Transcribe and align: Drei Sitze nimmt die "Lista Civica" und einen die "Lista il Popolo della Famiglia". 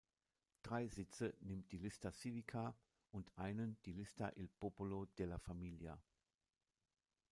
Drei 0.63 0.87
Sitze 0.87 1.35
nimmt 1.41 1.71
die 1.71 1.77
"Lista 1.77 2.11
Civica" 2.11 2.75
und 3.11 3.31
einen 3.37 3.77
die 3.85 3.91
"Lista 3.93 4.31
il 4.35 4.49
Popolo 4.49 5.05
della 5.15 5.37
Famiglia". 5.37 6.01